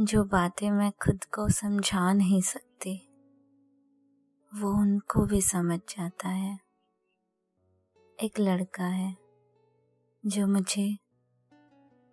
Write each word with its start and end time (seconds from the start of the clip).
जो 0.00 0.22
बातें 0.24 0.70
मैं 0.70 0.90
खुद 1.02 1.24
को 1.24 1.48
समझा 1.48 2.12
नहीं 2.12 2.40
सकती, 2.40 2.94
वो 4.52 4.70
उनको 4.72 5.24
भी 5.26 5.40
समझ 5.40 5.78
जाता 5.78 6.28
है। 6.28 6.58
एक 8.18 8.40
लड़का 8.40 8.84
है, 8.84 9.16
जो 10.24 10.46
मुझे 10.46 10.86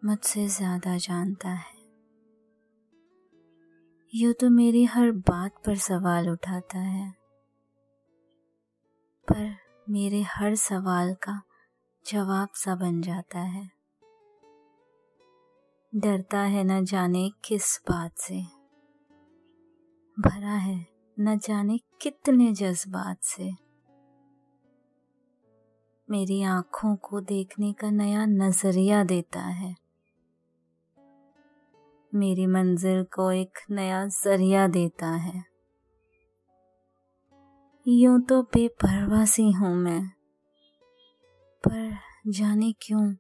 मुझसे 0.02 0.48
ज़्यादा 0.48 0.98
जानता 0.98 1.50
है। 1.50 1.76
यूँ 4.14 4.34
तो 4.34 4.50
मेरी 4.50 4.84
हर 4.86 5.12
बात 5.12 5.64
पर 5.66 5.76
सवाल 5.78 6.30
उठाता 6.30 6.80
है, 6.80 7.10
पर 9.28 9.56
मेरे 9.90 10.22
हर 10.22 10.56
सवाल 10.56 11.14
का 11.14 11.42
जवाब 12.06 12.50
सा 12.56 12.76
बन 12.76 13.02
जाता 13.02 13.40
है। 13.40 13.77
डरता 15.98 16.40
है 16.40 16.64
न 16.64 16.86
जाने 16.86 17.32
किस 17.46 17.82
बात 17.90 18.18
से। 18.18 18.44
भरा 20.20 20.54
है 20.54 20.88
न 21.20 21.38
जाने 21.38 21.80
कितने 22.02 22.54
जज्बात 22.54 23.18
से। 23.22 23.52
मेरी 26.10 26.44
आँखों 26.44 26.96
को 26.96 27.22
देखने 27.22 27.74
का 27.74 27.90
नया 27.90 28.26
नज़रिया 28.26 29.04
देता 29.04 29.42
है। 29.42 29.76
मेरी 32.16 32.46
मंजिल 32.46 33.04
को 33.04 33.32
एक 33.32 33.60
नया 33.72 34.08
ज़रिया 34.08 34.68
देता 34.68 35.08
है। 35.08 35.44
यूँ 37.88 38.22
तो 38.22 38.42
बेपरवाह 38.42 39.26
सी 39.26 39.52
हूँ 39.52 39.76
मैं। 39.76 40.10
पर 41.68 41.98
जाने 42.28 42.72
क्यों 42.72 43.16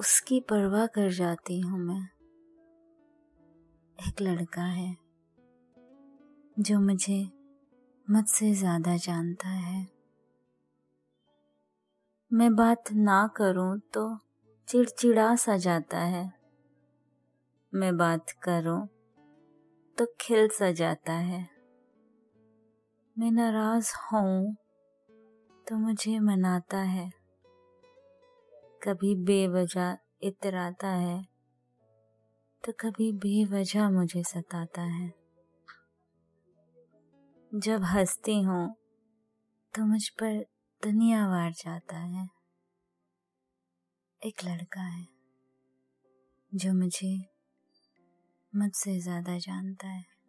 उसकी 0.00 0.40
परवाह 0.40 0.86
कर 0.86 1.10
जाती 1.10 1.60
हूँ 1.60 1.78
मैं। 1.78 2.02
एक 3.98 4.20
लड़का 4.20 4.62
है, 4.62 4.96
जो 6.58 6.80
मुझे 6.80 7.28
मुझसे 8.10 8.54
ज़्यादा 8.54 8.96
जानता 8.96 9.48
है। 9.48 9.86
मैं 12.32 12.56
बात 12.56 12.92
ना 12.92 13.26
करूँ 13.36 13.78
तो 13.78 14.18
चिड़चिड़ा 14.68 15.36
सा 15.36 15.56
जाता 15.56 15.98
है। 15.98 16.32
मैं 17.74 17.96
बात 17.96 18.30
करूँ 18.42 18.88
तो 19.98 20.06
खिल 20.20 20.48
सा 20.48 20.72
जाता 20.72 21.12
है। 21.12 21.48
मैं 23.18 23.30
नाराज़ 23.30 23.92
हूँ 24.12 24.56
तो 25.68 25.76
मुझे 25.76 26.18
मनाता 26.18 26.78
है। 26.78 27.19
कभी 28.82 29.14
बेवजह 29.24 29.96
इतराता 30.22 30.88
है 30.88 31.22
तो 32.64 32.72
कभी 32.80 33.10
बेवजह 33.12 33.88
मुझे 33.90 34.22
सताता 34.22 34.82
है। 34.82 35.08
जब 37.52 37.82
हंसती 37.84 38.40
हूँ 38.42 38.66
तो 39.74 39.84
मुझ 39.86 40.08
पर 40.08 40.38
दुनिया 40.82 41.26
वार 41.28 41.50
जाता 41.52 41.96
है। 41.96 42.28
एक 44.22 44.44
लड़का 44.44 44.80
है, 44.80 45.06
जो 46.52 46.72
मुझे 46.72 47.16
मुझसे 48.52 48.98
ज़्यादा 49.00 49.38
जानता 49.38 49.88
है। 49.88 50.19